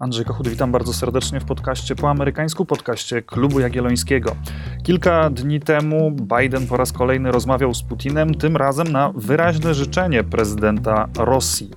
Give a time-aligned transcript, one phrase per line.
[0.00, 4.36] Andrzej Kochut, witam bardzo serdecznie w podcaście po amerykańsku, podcaście Klubu Jagiellońskiego.
[4.82, 10.24] Kilka dni temu Biden po raz kolejny rozmawiał z Putinem, tym razem na wyraźne życzenie
[10.24, 11.70] prezydenta Rosji.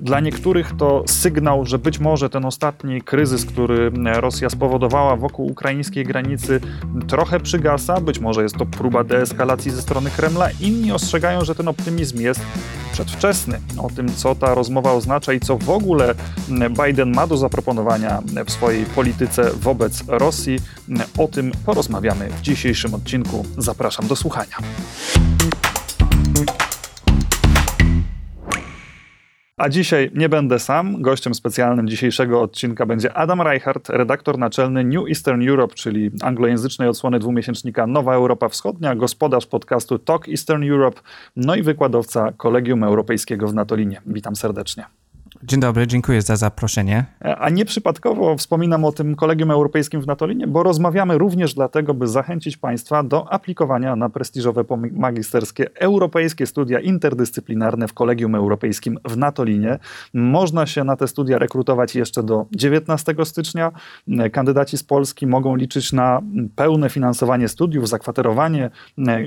[0.00, 6.04] Dla niektórych to sygnał, że być może ten ostatni kryzys, który Rosja spowodowała wokół ukraińskiej
[6.04, 6.60] granicy,
[7.08, 8.00] trochę przygasa.
[8.00, 10.48] Być może jest to próba deeskalacji ze strony Kremla.
[10.60, 12.40] Inni ostrzegają, że ten optymizm jest
[12.92, 13.60] przedwczesny.
[13.78, 16.14] O tym, co ta rozmowa oznacza i co w ogóle
[16.84, 20.58] Biden ma do zaproponowania w swojej polityce wobec Rosji,
[21.18, 23.46] o tym porozmawiamy w dzisiejszym odcinku.
[23.58, 24.56] Zapraszam do słuchania.
[29.56, 31.02] A dzisiaj nie będę sam.
[31.02, 37.18] Gościem specjalnym dzisiejszego odcinka będzie Adam Reichardt, redaktor naczelny New Eastern Europe, czyli anglojęzycznej odsłony
[37.18, 41.00] dwumiesięcznika Nowa Europa Wschodnia, gospodarz podcastu Talk Eastern Europe,
[41.36, 44.00] no i wykładowca Kolegium Europejskiego w Natolinie.
[44.06, 44.99] Witam serdecznie.
[45.42, 47.04] Dzień dobry, dziękuję za zaproszenie.
[47.38, 52.56] A nieprzypadkowo wspominam o tym Kolegium Europejskim w Natolinie, bo rozmawiamy również dlatego, by zachęcić
[52.56, 59.78] Państwa do aplikowania na prestiżowe magisterskie europejskie studia interdyscyplinarne w Kolegium Europejskim w Natolinie.
[60.14, 63.72] Można się na te studia rekrutować jeszcze do 19 stycznia.
[64.32, 66.22] Kandydaci z Polski mogą liczyć na
[66.56, 68.70] pełne finansowanie studiów, zakwaterowanie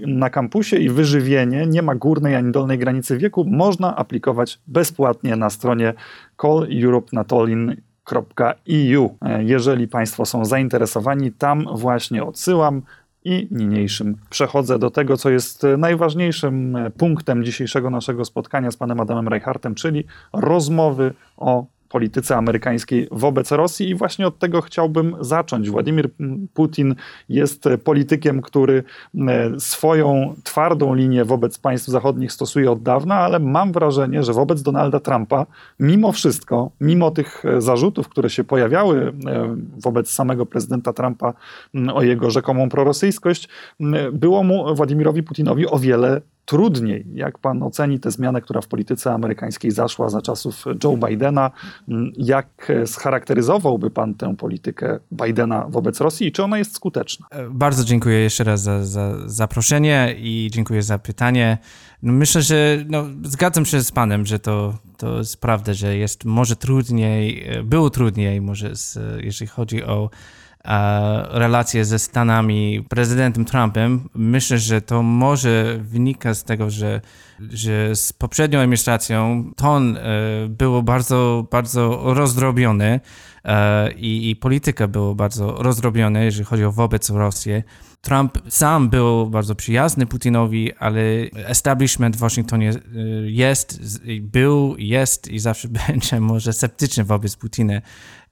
[0.08, 1.66] na kampusie i wyżywienie.
[1.68, 3.46] Nie ma górnej ani dolnej granicy wieku.
[3.48, 5.94] Można aplikować bezpłatnie na stronie
[6.38, 9.18] calleuropenatolin.eu.
[9.40, 12.82] Jeżeli Państwo są zainteresowani, tam właśnie odsyłam.
[13.26, 19.28] I niniejszym przechodzę do tego, co jest najważniejszym punktem dzisiejszego naszego spotkania z panem Adamem
[19.28, 25.70] Reichardtem, czyli rozmowy o polityce amerykańskiej wobec Rosji i właśnie od tego chciałbym zacząć.
[25.70, 26.10] Władimir
[26.54, 26.96] Putin
[27.30, 28.84] jest politykiem, który
[29.28, 34.62] e, swoją twardą linię wobec państw zachodnich stosuje od dawna, ale mam wrażenie, że wobec
[34.62, 35.46] Donalda Trumpa,
[35.80, 41.34] mimo wszystko, mimo tych e, zarzutów, które się pojawiały e, wobec samego prezydenta Trumpa
[41.94, 43.50] o jego rzekomą prorosyjskość,
[44.14, 47.06] było mu Władimirowi Putinowi o wiele trudniej.
[47.14, 51.52] Jak pan oceni tę zmianę, która w polityce amerykańskiej zaszła za czasów Joe Bidena?
[52.18, 57.28] Jak scharakteryzowałby pan tę politykę Bidena wobec Rosji i czy ona jest skuteczna?
[57.32, 61.58] E, bardzo dziękuję jeszcze raz za, za zaproszenie i dziękuję za pytanie.
[62.04, 66.26] No myślę, że no, zgadzam się z panem, że to, to jest prawda, że jest
[66.26, 70.10] może trudniej, e, było trudniej może z, jeżeli chodzi o
[71.32, 77.02] relacje ze Stanami, prezydentem Trumpem, myślę, że to może wynika z tego, że,
[77.40, 80.02] że z poprzednią administracją ton e,
[80.50, 83.00] było bardzo, bardzo rozdrobiony
[83.96, 87.64] i, i polityka była bardzo rozdrobiona, jeżeli chodzi o wobec Rosji.
[88.04, 91.02] Trump sam był bardzo przyjazny Putinowi, ale
[91.46, 92.74] establishment w Waszyngtonie e,
[93.26, 93.82] jest,
[94.22, 97.82] był, jest i zawsze będzie może sceptyczny wobec Putina.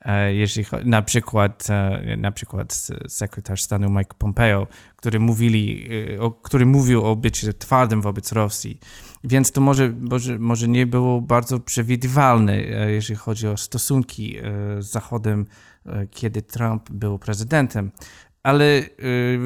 [0.02, 4.68] E, jeżeli na przykład, e, na przykład sekretarz stanu Mike Pompeo,
[5.02, 5.90] który, mówili,
[6.20, 8.80] e, który mówił o byciu twardym wobec Rosji.
[9.24, 14.38] Więc to może, może, może nie było bardzo przewidywalne, jeżeli chodzi o stosunki
[14.80, 15.46] z Zachodem,
[16.12, 17.92] kiedy Trump był prezydentem.
[18.44, 18.84] Ale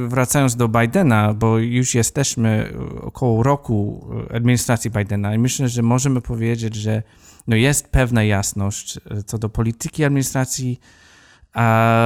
[0.07, 6.75] wracając do Bidena, bo już jesteśmy około roku administracji Bidena i myślę, że możemy powiedzieć,
[6.75, 7.03] że
[7.47, 10.79] no jest pewna jasność e, co do polityki administracji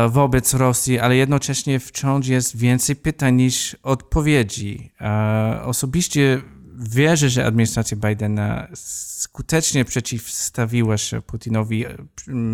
[0.10, 4.92] wobec Rosji, ale jednocześnie wciąż jest więcej pytań niż odpowiedzi.
[5.64, 6.42] Osobiście
[6.80, 11.86] wierzę, że administracja Bidena skutecznie przeciwstawiła się Putinowi,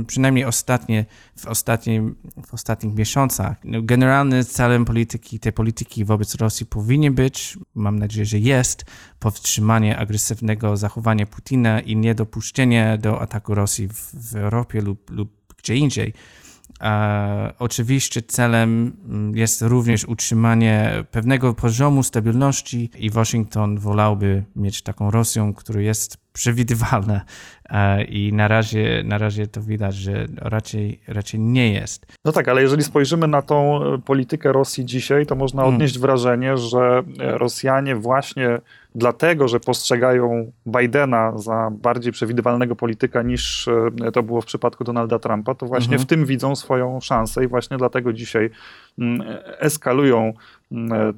[0.08, 1.06] przynajmniej ostatnie,
[1.38, 2.16] w, ostatnim,
[2.48, 3.58] w ostatnich miesiącach.
[3.64, 8.86] No, generalny celem polityki, tej polityki wobec Rosji powinien być, mam nadzieję, że jest,
[9.20, 15.76] powstrzymanie agresywnego zachowania Putina i niedopuszczenie do ataku Rosji w, w Europie lub, lub gdzie
[15.76, 16.14] indziej.
[16.82, 25.12] E, oczywiście celem mm, jest również utrzymanie pewnego poziomu stabilności i Waszyngton wolałby mieć taką
[25.12, 27.22] Rosją, która jest przewidywalna
[27.70, 32.06] e, i na razie, na razie to widać, że raczej, raczej nie jest.
[32.26, 35.76] No tak, ale jeżeli spojrzymy na tą e, politykę Rosji dzisiaj, to można hmm.
[35.76, 36.08] odnieść hmm.
[36.08, 38.60] wrażenie, że Rosjanie właśnie
[38.96, 45.20] dlatego, że postrzegają Bidena za bardziej przewidywalnego polityka niż e, to było w przypadku Donalda
[45.20, 46.02] Trumpa, to właśnie mhm.
[46.02, 48.50] w tym widzą swoją szansę i właśnie dlatego dzisiaj
[49.00, 49.28] mm,
[49.60, 50.34] eskalują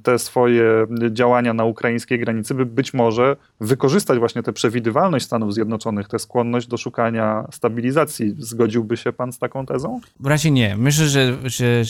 [0.04, 6.08] te swoje działania na ukraińskiej granicy, by być może wykorzystać właśnie tę przewidywalność Stanów Zjednoczonych,
[6.08, 8.36] tę skłonność do szukania stabilizacji.
[8.38, 10.00] Zgodziłby się pan z taką tezą?
[10.20, 10.78] W razie nie.
[10.78, 11.84] Myślę, że, że,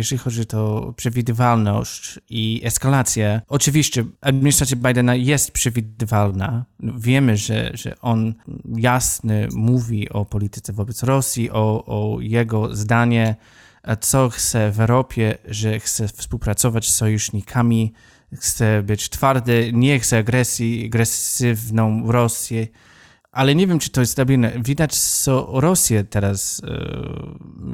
[0.00, 6.64] że chodzi o przewidywalność i eskalację, oczywiście administracja Bidena jest przewidywalna.
[6.80, 8.34] Wiemy, że, że on
[8.76, 13.36] jasny mówi o polityce wobec Rosji, o, o jego zdanie
[14.00, 17.92] co chce w Europie, że chce współpracować z sojusznikami,
[18.34, 22.66] chce być twardy, nie chce agresji, agresywną Rosję,
[23.32, 24.52] ale nie wiem, czy to jest stabilne.
[24.64, 26.62] Widać, co Rosję teraz,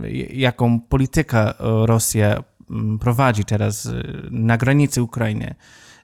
[0.03, 1.53] e, jaką politykę
[1.87, 5.55] Rosja mm, prowadzi teraz e, na granicy Ukrainy.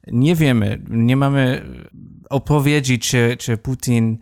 [0.06, 1.62] Nie wiemy, nie mamy
[2.30, 4.18] odpowiedzi, czy, czy Putin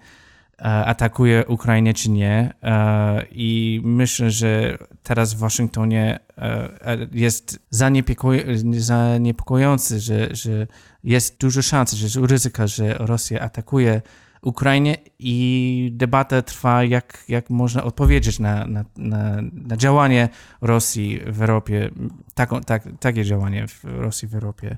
[0.63, 2.55] atakuje Ukrainę czy nie.
[2.63, 6.69] E, I myślę, że teraz w Waszyngtonie e,
[7.13, 10.67] jest zaniepokojący, że, że
[11.05, 14.03] jest dużo szans, że jest ryzyko, że Rosja atakuje
[14.43, 20.29] Ukrainę i debata trwa, jak, jak można odpowiedzieć na, na, na, na działanie
[20.61, 21.91] Rosji w Europie,
[22.35, 24.77] taką, tak, takie działanie w Rosji w Europie.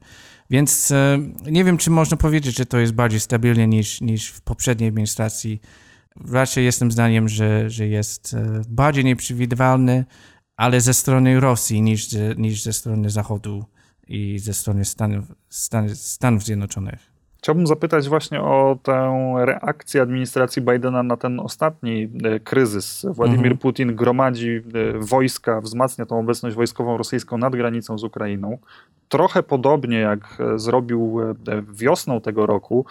[0.50, 1.18] Więc e,
[1.50, 5.60] nie wiem, czy można powiedzieć, że to jest bardziej stabilne niż, niż w poprzedniej administracji.
[6.30, 10.04] Raczej jestem zdaniem, że, że jest e, bardziej nieprzewidywalny,
[10.56, 13.64] ale ze strony Rosji niż, niż ze strony Zachodu
[14.08, 15.24] i ze strony Stanów,
[15.94, 17.13] Stanów Zjednoczonych.
[17.44, 23.06] Chciałbym zapytać właśnie o tę reakcję administracji Bidena na ten ostatni e, kryzys.
[23.08, 23.58] Władimir mhm.
[23.58, 24.60] Putin gromadzi e,
[24.98, 28.58] wojska, wzmacnia tą obecność wojskową rosyjską nad granicą z Ukrainą.
[29.14, 31.20] Trochę podobnie jak e, zrobił
[31.72, 32.86] wiosną tego roku,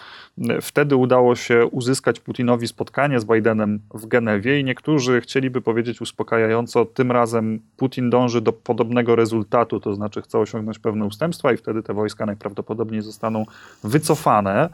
[0.61, 6.85] wtedy udało się uzyskać Putinowi spotkanie z Bidenem w Genewie i niektórzy chcieliby powiedzieć uspokajająco,
[6.85, 11.83] tym razem Putin dąży do podobnego rezultatu, to znaczy chce osiągnąć pewne ustępstwa i wtedy
[11.83, 13.45] te wojska najprawdopodobniej zostaną
[13.83, 14.69] wycofane.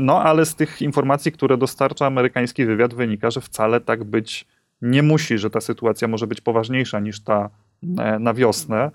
[0.00, 4.46] No ale z tych informacji, które dostarcza amerykański wywiad, wynika, że wcale tak być
[4.82, 7.48] nie musi, że ta sytuacja może być poważniejsza niż ta e,
[8.20, 8.76] na wiosnę.
[8.76, 8.90] E,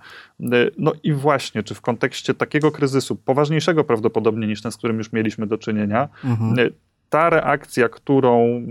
[0.78, 5.14] no i właśnie, czy w kontekście takiego kryzysu, poważniejszego prawdopodobnie niż ten, z którym już
[5.14, 6.60] mieliśmy do czynienia, mhm.
[6.60, 6.70] E,
[7.10, 8.62] ta reakcja, którą,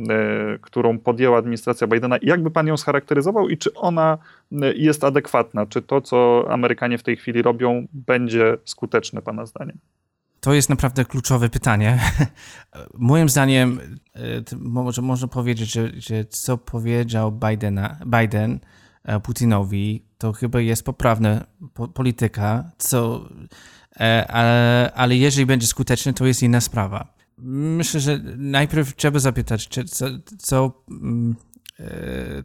[0.60, 4.18] którą podjęła administracja Bidena, jakby pan ją scharakteryzował i czy ona
[4.76, 5.66] jest adekwatna?
[5.66, 9.78] Czy to, co Amerykanie w tej chwili robią, będzie skuteczne, pana zdaniem?
[10.40, 11.98] To jest naprawdę kluczowe pytanie.
[12.94, 13.80] Moim zdaniem,
[14.14, 14.20] e,
[14.58, 18.58] może można powiedzieć, że, że co powiedział Bidena, Biden e,
[19.22, 21.46] Putinowi, to chyba jest poprawna
[21.94, 23.28] polityka, co,
[24.00, 27.14] e, ale, ale jeżeli będzie skuteczny, to jest inna sprawa.
[27.38, 30.06] Myślę, że najpierw trzeba zapytać, czy, co,
[30.38, 31.36] co, mm,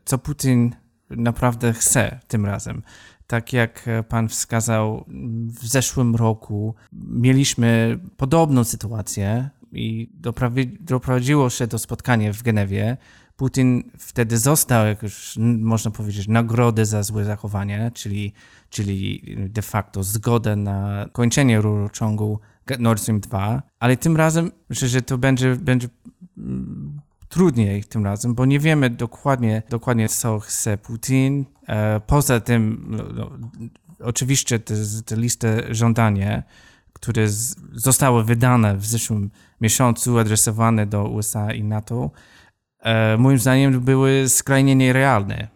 [0.06, 0.76] co Putin
[1.10, 2.82] naprawdę chce tym razem
[3.28, 5.06] tak jak pan wskazał,
[5.48, 10.10] w zeszłym roku mieliśmy podobną sytuację i
[10.80, 12.98] doprowadziło się do spotkania w Genewie.
[13.36, 18.34] Putin wtedy został, jak już można powiedzieć, nagrodę za złe zachowanie, czyli,
[18.70, 22.40] czyli de facto zgodę na kończenie rurociągu
[22.80, 25.88] Nord Stream 2, ale tym razem myślę, że to będzie, będzie
[27.34, 31.46] trudniej tym razem, bo nie wiemy dokładnie, dokładnie co chce Putin.
[31.68, 33.32] E, poza tym, no, no,
[34.00, 34.76] oczywiście te,
[35.06, 36.44] te listy żądania,
[36.94, 37.28] które
[37.74, 39.32] zostały wydane w zeszłym
[39.62, 42.12] miesiącu, adresowane do USA i NATO,
[43.18, 45.48] moim zdaniem były skrajnie nierealne.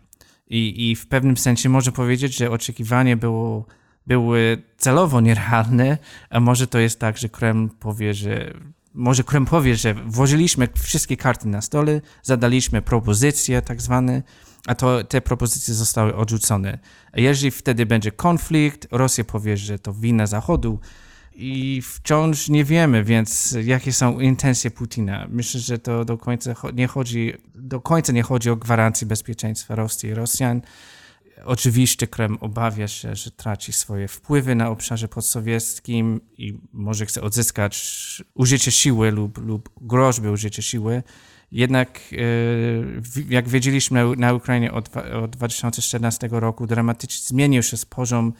[0.50, 3.66] I, I w pewnym sensie można powiedzieć, że oczekiwanie było,
[4.08, 5.98] były celowo nierealne,
[6.30, 8.54] a może to jest tak, że Kreml powie, że
[8.94, 14.24] może Krem powie, że włożyliśmy wszystkie karty na stole, zadaliśmy propozycje tak zwane,
[14.68, 16.80] a to te propozycje zostały odrzucone.
[17.14, 20.80] Jeżeli wtedy będzie konflikt, Rosja powie, że to wina Zachodu
[21.38, 25.28] i wciąż nie wiemy, więc jakie są intencje Putina.
[25.30, 30.10] Myślę, że to do końca nie chodzi, do końca nie chodzi o gwarancję bezpieczeństwa Rosji
[30.10, 30.62] i Rosjan.
[31.46, 38.24] Oczywiście Kreml obawia się, że traci swoje wpływy na obszarze podsowieckim i może chce odzyskać
[38.34, 41.04] użycie siły lub, lub groźby użycia siły.
[41.52, 42.18] Jednak, e,
[43.30, 48.34] jak wiedzieliśmy na Ukrainie od, od 2014 roku, dramatycznie zmienił się poziom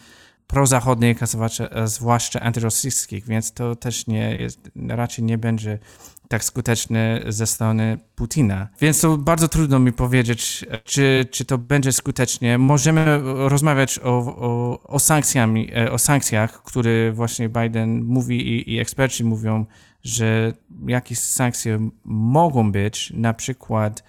[0.48, 5.80] prozachodnich, a zwłaszcza antyrosyjskich, więc to też nie jest, raczej nie będzie
[6.28, 8.68] tak skuteczny ze strony Putina.
[8.82, 12.58] Więc to bardzo trudno mi powiedzieć, czy, czy to będzie skutecznie.
[12.58, 18.80] Możemy rozmawiać o, o, o, sankcjami, e, o sankcjach, które właśnie Biden mówi i, i
[18.80, 19.66] eksperci mówią,
[20.04, 20.54] że
[20.88, 23.14] jakieś sankcje mogą być.
[23.16, 24.04] Na przykład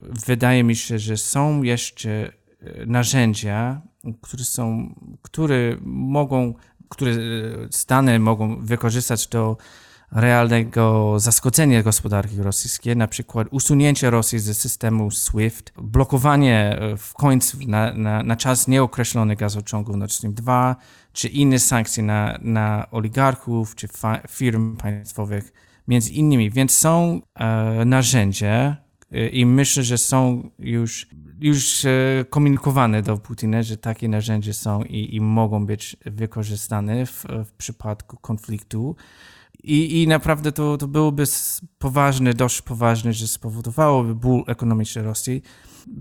[0.00, 3.80] wydaje mi się, że są jeszcze e, narzędzia,
[4.20, 4.94] które są,
[5.26, 6.54] które mogą
[6.88, 7.12] które
[7.70, 9.56] Stany mogą wykorzystać do
[10.12, 17.92] realnego zaskoczenia gospodarki rosyjskiej, na przykład usunięcie Rosji ze systemu SWIFT, blokowanie w końcu na,
[17.94, 20.76] na, na czas nieokreślony gazociągu Nord Stream 2,
[21.12, 23.88] czy inne sankcje na, na oligarchów, czy
[24.28, 25.52] firm państwowych,
[25.88, 26.50] między innymi.
[26.50, 28.85] Więc są e, narzędzia e,
[29.32, 31.06] i myślę, że są już,
[31.40, 31.90] już e,
[32.30, 38.16] komunikowane do Putina, że takie narzędzia są i, i mogą być wykorzystane w, w przypadku
[38.16, 38.96] konfliktu.
[39.62, 41.24] I, I naprawdę to, to byłoby
[41.78, 45.42] poważne, dość poważne, że spowodowałoby ból ekonomiczny Rosji.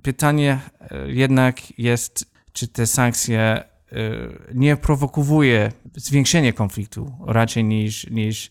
[0.03, 3.63] Pytanie e, jednak jest, czy te sankcje e,
[4.53, 8.50] nie prowokuje zwiększenia konfliktu raczej niż, niż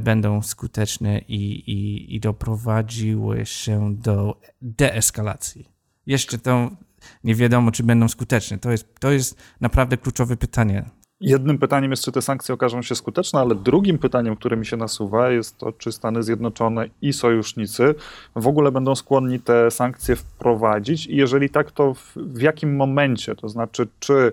[0.00, 5.68] będą skuteczne i, i, i doprowadziły się do deeskalacji.
[6.06, 6.70] Jeszcze to
[7.24, 8.58] nie wiadomo, czy będą skuteczne.
[8.58, 10.84] To jest, to jest naprawdę kluczowe pytanie
[11.20, 14.76] Jednym pytaniem jest, czy te sankcje okażą się skuteczne, ale drugim pytaniem, które mi się
[14.76, 17.94] nasuwa, jest to, czy Stany Zjednoczone i sojusznicy
[18.36, 23.34] w ogóle będą skłonni te sankcje wprowadzić i jeżeli tak, to w, w jakim momencie?
[23.34, 24.32] To znaczy, czy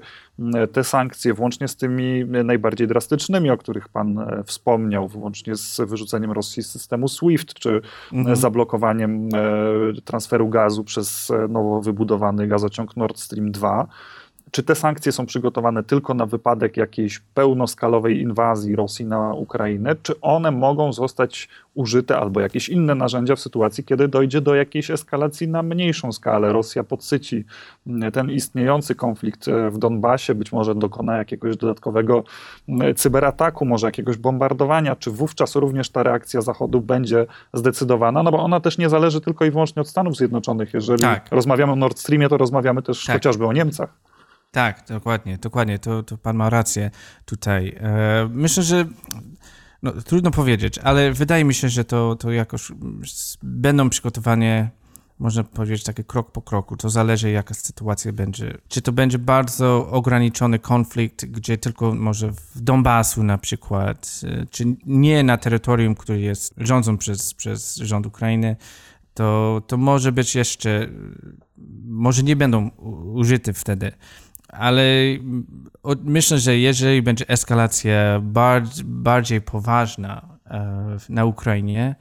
[0.74, 6.32] te sankcje, włącznie z tymi najbardziej drastycznymi, o których Pan e, wspomniał, włącznie z wyrzuceniem
[6.32, 7.82] Rosji z systemu SWIFT, czy
[8.14, 8.36] mhm.
[8.36, 13.88] zablokowaniem e, transferu gazu przez e, nowo wybudowany gazociąg Nord Stream 2,
[14.52, 20.22] czy te sankcje są przygotowane tylko na wypadek jakiejś pełnoskalowej inwazji Rosji na Ukrainę, czy
[20.22, 25.48] one mogą zostać użyte albo jakieś inne narzędzia w sytuacji, kiedy dojdzie do jakiejś eskalacji
[25.48, 26.54] na mniejszą skalę?
[26.54, 27.46] Rosja podsyci
[27.88, 32.24] mm, ten istniejący konflikt e, w Donbasie, być może dokona jakiegoś dodatkowego
[32.70, 38.24] mm, cyberataku, może jakiegoś bombardowania, czy wówczas również ta reakcja Zachodu będzie zdecydowana?
[38.24, 40.74] No bo ona też nie zależy tylko i wyłącznie od Stanów Zjednoczonych.
[40.74, 41.28] Jeżeli tak.
[41.32, 43.16] rozmawiamy o Nord Streamie, to rozmawiamy też tak.
[43.16, 44.07] chociażby o Niemcach.
[44.58, 45.80] Tak, dokładnie, dokładnie.
[45.80, 46.92] To, to pan ma rację
[47.26, 47.76] tutaj.
[47.80, 48.86] E, myślę, że
[49.84, 52.72] no, trudno powiedzieć, ale wydaje mi się, że to, to jakoś
[53.44, 54.70] będą przygotowanie,
[55.20, 56.78] można powiedzieć, takie krok po kroku.
[56.78, 58.58] To zależy, jaka sytuacja będzie.
[58.68, 64.66] Czy to będzie bardzo ograniczony konflikt, gdzie tylko może w Donbasu na przykład, e, czy
[64.86, 68.56] nie na terytorium, które jest rządzą przez, przez rząd Ukrainy,
[69.14, 70.90] to, to może być jeszcze,
[71.86, 72.70] może nie będą
[73.14, 73.92] użyte wtedy
[74.48, 74.84] ale
[76.04, 81.96] myślę, że jeżeli będzie eskalacja bardziej, bardziej poważna e, na Ukrainie,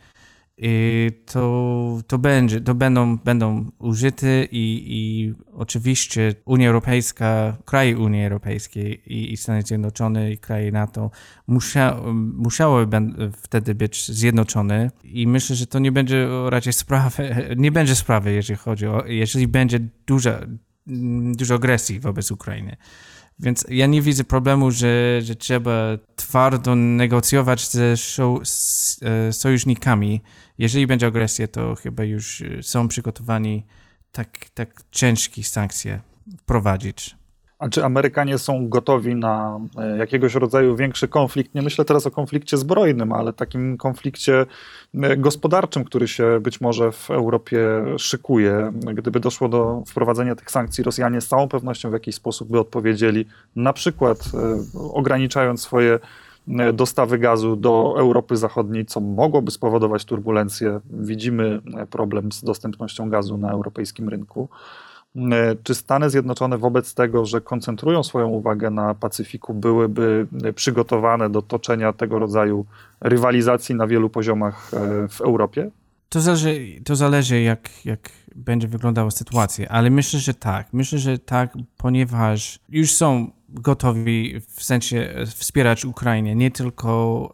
[1.27, 9.13] to, to, będzie, to będą, będą użyte i, i oczywiście Unia Europejska, kraje Unii Europejskiej
[9.13, 11.11] i, i Stany Zjednoczone i kraje NATO
[11.47, 11.97] musia,
[12.35, 12.87] musiały
[13.33, 14.91] wtedy być zjednoczone.
[15.05, 19.49] I myślę, że to nie będzie raczej sprawy, nie będzie sprawy, jeżeli chodzi o, jeżeli
[19.49, 20.59] będzie duża, Mm,
[21.37, 22.77] dużo agresji wobec Ukrainy.
[23.39, 25.73] Więc ja nie widzę problemu, że, że trzeba
[26.17, 30.23] twardo negocjować ze z, e, sojusznikami.
[30.59, 33.67] Jeżeli będzie agresja, to chyba już są przygotowani
[34.13, 36.01] tak, tak ciężkie sankcje
[36.39, 37.17] wprowadzić.
[37.59, 41.55] A czy Amerykanie są gotowi na e, jakiegoś rodzaju większy konflikt?
[41.55, 44.47] Nie myślę teraz o konflikcie zbrojnym, ale takim konflikcie
[44.95, 47.59] e, gospodarczym, który się być może w Europie
[47.99, 48.73] szykuje.
[48.95, 53.27] Gdyby doszło do wprowadzenia tych sankcji, Rosjanie z całą pewnością w jakiś sposób by odpowiedzieli,
[53.57, 54.59] na przykład e,
[54.93, 55.99] ograniczając swoje
[56.75, 60.81] dostawy gazu do Europy Zachodniej, co mogłoby spowodować turbulencje.
[60.91, 61.61] Widzimy
[61.91, 64.49] problem z dostępnością gazu na europejskim rynku.
[65.17, 71.43] E, czy Stany Zjednoczone wobec tego, że koncentrują swoją uwagę na Pacyfiku, byłyby przygotowane do
[71.43, 72.67] toczenia tego rodzaju
[73.01, 75.71] rywalizacji na wielu poziomach e, w Europie?
[76.09, 80.67] To zależy, to zależy jak, jak będzie wyglądała sytuacja, ale myślę, że tak.
[80.73, 87.33] Myślę, że tak, ponieważ już są gotowi w sensie wspierać Ukrainę nie tylko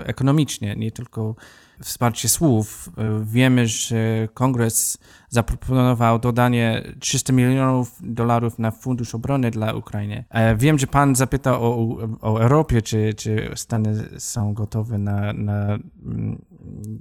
[0.00, 1.34] e, ekonomicznie, nie tylko
[1.82, 2.90] wsparcie słów.
[2.96, 10.24] E, wiemy, że kongres zaproponował dodanie 300 milionów dolarów na fundusz obrony dla Ukrainy.
[10.30, 15.78] E, wiem, że pan zapytał o, o Europie, czy, czy Stany są gotowe na, na
[16.04, 16.42] mm,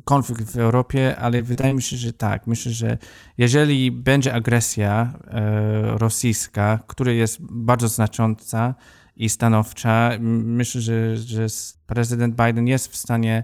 [0.04, 2.48] konflikt w Europie, ale wydaje mi się, że tak.
[2.48, 2.98] Myślę, że
[3.38, 8.76] jeżeli będzie agresja e, rosyjska, która jest bardzo znacząca
[9.16, 11.48] i stanowcza, myślę, że, że
[11.86, 13.44] prezydent Biden jest w stanie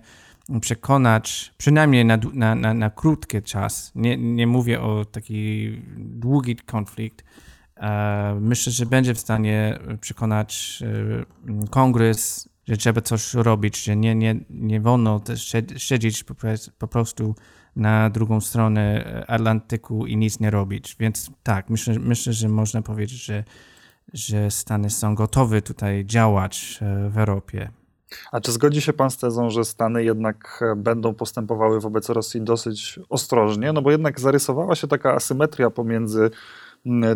[0.61, 7.23] przekonać, przynajmniej na, na, na, na krótki czas, nie, nie mówię o taki długi konflikt,
[7.77, 10.83] e, myślę, że będzie w stanie przekonać
[11.51, 15.21] e, kongres, że trzeba coś robić, że nie, nie, nie wolno
[15.77, 16.23] siedzieć
[16.77, 17.35] po, prostu
[17.75, 20.95] na drugą stronę Atlantyku i nic nie robić.
[20.99, 23.43] Więc tak, myślę, myślę że można powiedzieć, że
[24.13, 27.69] że Stany są gotowe tutaj działać w Europie.
[28.31, 32.99] A czy zgodzi się pan z tezą, że Stany jednak będą postępowały wobec Rosji dosyć
[33.09, 33.73] ostrożnie?
[33.73, 36.31] No bo jednak zarysowała się taka asymetria pomiędzy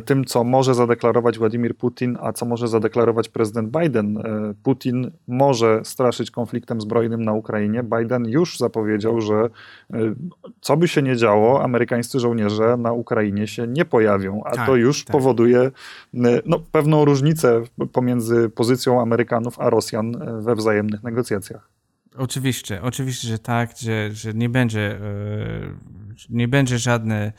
[0.06, 4.18] tym, co może zadeklarować Władimir Putin, a co może zadeklarować prezydent Biden.
[4.18, 7.84] E, Putin może straszyć konfliktem zbrojnym na Ukrainie.
[7.84, 9.36] Biden już zapowiedział, że
[9.94, 9.98] e,
[10.62, 14.76] co by się nie działo, amerykańscy żołnierze na Ukrainie się nie pojawią, a tak, to
[14.76, 15.12] już tak.
[15.12, 15.72] powoduje e,
[16.46, 17.62] no, pewną różnicę
[17.94, 21.70] pomiędzy pozycją Amerykanów a Rosjan we wzajemnych negocjacjach.
[22.18, 25.00] Oczywiście, oczywiście, że tak, że, że nie będzie,
[26.30, 27.34] nie będzie żadne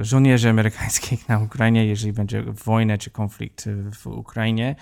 [0.00, 3.68] żołnierzy amerykańskich na Ukrainie, jeżeli będzie wojna czy konflikt
[4.00, 4.76] w Ukrainie.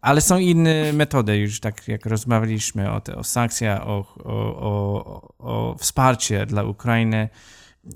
[0.00, 6.46] Ale są inne metody, już tak jak rozmawialiśmy o, o sankcjach, o, o, o, wsparcie
[6.46, 7.28] dla Ukrainy.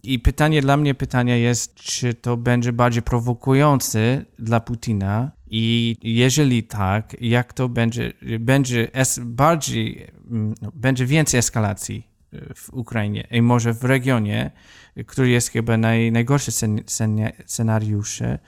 [0.03, 6.63] I pytanie dla mnie, pytanie jest, czy to będzie bardziej prowokujące dla Putina i jeżeli
[6.63, 12.12] tak, jak to będzie, będzie es, bardziej, no, będzie więcej eskalacji
[12.55, 14.51] w Ukrainie i może w regionie,
[15.07, 16.53] który jest chyba naj, najgorszy
[17.47, 18.39] scenariusze,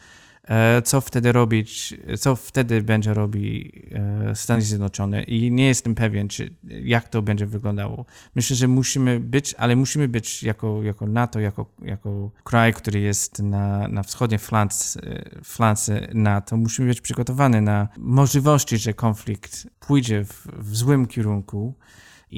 [0.44, 5.22] e, co wtedy robić, co wtedy będzie robić e, Stany Zjednoczone.
[5.22, 8.06] I nie jestem pewien, czy, jak to będzie wyglądało.
[8.34, 13.38] Myślę, że musimy być, ale musimy być jako, jako NATO, jako, jako kraj, który jest
[13.38, 15.00] na, na wschodniej flance,
[15.44, 21.74] flance NATO, musimy być przygotowani na możliwości, że konflikt pójdzie w, w złym kierunku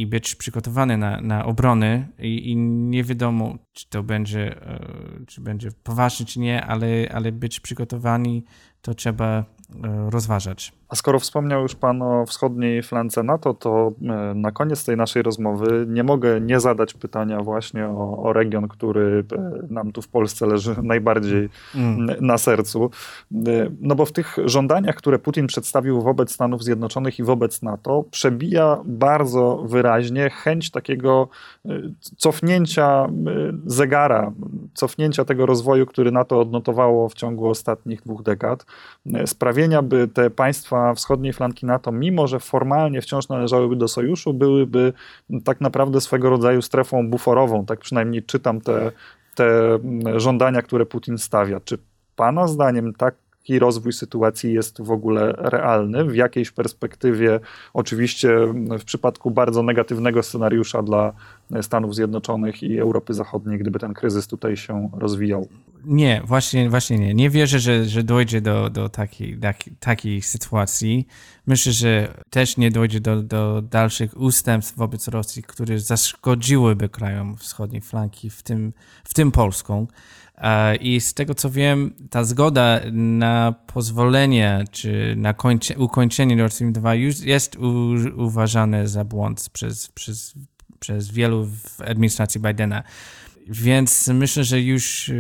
[0.01, 4.81] i być przygotowany na, na obrony i, i, nie wiadomo, czy to będzie, e,
[5.27, 8.45] czy będzie poważnie, czy nie, ale, ale być przygotowani
[8.81, 9.45] to trzeba e,
[10.11, 10.73] rozważać.
[10.89, 15.23] A skoro wspomniał już Pan o wschodniej flance NATO, to e, na koniec tej naszej
[15.23, 20.09] rozmowy nie mogę nie zadać pytania właśnie o, o region, który e, nam tu w
[20.09, 22.17] Polsce leży najbardziej mm.
[22.21, 22.91] na sercu.
[23.35, 28.05] E, no bo w tych żądaniach, które Putin przedstawił wobec Stanów Zjednoczonych i wobec NATO,
[28.11, 31.29] przebija bardzo wyraźnie chęć takiego
[32.17, 33.07] cofnięcia
[33.67, 34.33] zegara,
[34.75, 38.67] cofnięcia tego rozwoju, który NATO odnotowało w ciągu ostatnich dwóch dekad,
[39.27, 44.35] sprawienia, by te państwa państwa wschodniej flanki NATO, mimo że formalnie wciąż należałyby do sojuszu,
[44.35, 44.93] byłyby
[45.45, 47.67] tak naprawdę swego rodzaju strefą buforową.
[47.67, 48.93] Tak przynajmniej czytam te,
[49.35, 49.79] te
[50.17, 51.61] żądania, które Putin stawia.
[51.61, 51.79] Czy
[52.17, 53.15] Pana zdaniem tak
[53.47, 57.41] taki rozwój sytuacji jest w ogóle realny, w jakiejś perspektywie,
[57.75, 58.39] oczywiście
[58.79, 61.13] w przypadku bardzo negatywnego scenariusza dla
[61.63, 65.49] Stanów Zjednoczonych i Europy Zachodniej, gdyby ten kryzys tutaj się rozwijał.
[65.85, 67.15] Nie, właśnie, właśnie nie.
[67.15, 71.07] Nie wierzę, że, że dojdzie do, do takiej, takiej, takiej sytuacji.
[71.47, 77.81] Myślę, że też nie dojdzie do, do dalszych ustępstw wobec Rosji, które zaszkodziłyby krajom wschodniej
[77.81, 78.73] flanki, w tym,
[79.05, 79.87] w tym Polską.
[80.39, 86.53] E, I z tego co wiem, ta zgoda na pozwolenie czy na kończe, ukończenie Nord
[86.53, 90.35] Stream 2 już jest u, uważane za błąd przez, przez,
[90.81, 92.83] przez wielu w administracji Bidena.
[93.49, 95.11] Więc myślę, że już,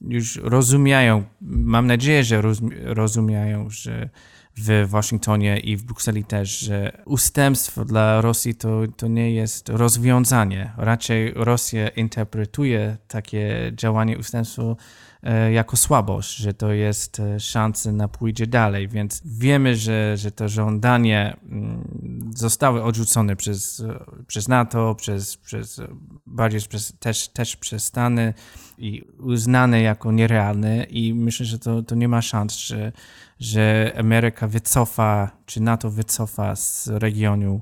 [0.00, 2.42] już rozumieją, mam nadzieję, że
[2.84, 4.08] rozumieją, że
[4.56, 10.72] w Waszyngtonie i w Brukseli też, że ustępstwo dla Rosji to, to nie jest rozwiązanie.
[10.76, 14.76] Raczej Rosja interpretuje takie działanie ustępstwo
[15.22, 20.30] e, jako słabość, że to jest e, szansa na pójdzie dalej, więc wiemy, że, że
[20.30, 23.84] to żądanie mm, zostały odrzucone przez,
[24.26, 25.80] przez NATO, przez, przez,
[26.26, 28.34] bardziej przez, też, też przez Stany
[28.78, 32.92] i uznane jako nierealne i myślę, że to, to nie ma szans, że
[33.40, 37.60] że Ameryka wycofa, czy NATO wycofa z regionu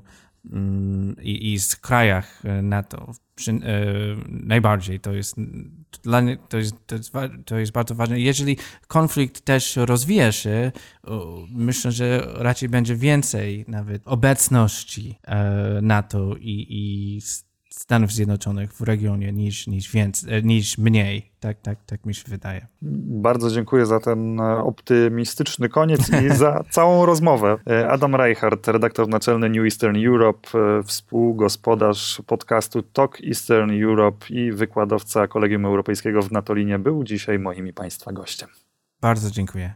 [0.51, 3.57] um, i, i, z krajach e, NATO przy, e,
[4.27, 4.99] najbardziej.
[4.99, 5.35] To jest,
[6.03, 7.13] dla, to, jest, to, jest,
[7.45, 8.19] to jest bardzo ważne.
[8.19, 10.71] Jeżeli konflikt też rozwija się,
[11.49, 17.21] myślę, że raczej będzie więcej nawet obecności e, NATO i, i
[17.79, 21.31] Stanów Zjednoczonych w regionie niż, niż, więcej, niż mniej.
[21.39, 22.67] Tak, tak, tak mi się wydaje.
[23.21, 27.57] Bardzo dziękuję za ten optymistyczny koniec i za całą rozmowę.
[27.89, 30.49] Adam Reichardt, redaktor naczelny New Eastern Europe,
[30.85, 37.73] współgospodarz podcastu Talk Eastern Europe i wykładowca Kolegium Europejskiego w Natolinie był dzisiaj moim i
[37.73, 38.49] Państwa gościem.
[39.01, 39.73] Bardzo dziękuję.